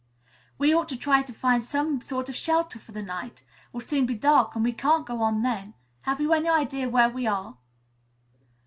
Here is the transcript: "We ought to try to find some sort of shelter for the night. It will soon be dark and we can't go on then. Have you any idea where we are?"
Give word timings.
"We 0.57 0.73
ought 0.73 0.89
to 0.89 0.97
try 0.97 1.21
to 1.21 1.31
find 1.31 1.63
some 1.63 2.01
sort 2.01 2.27
of 2.27 2.35
shelter 2.35 2.79
for 2.79 2.91
the 2.91 3.03
night. 3.03 3.41
It 3.41 3.45
will 3.71 3.81
soon 3.81 4.07
be 4.07 4.15
dark 4.15 4.55
and 4.55 4.63
we 4.63 4.73
can't 4.73 5.05
go 5.05 5.21
on 5.21 5.43
then. 5.43 5.75
Have 6.05 6.19
you 6.19 6.33
any 6.33 6.49
idea 6.49 6.89
where 6.89 7.07
we 7.09 7.27
are?" 7.27 7.59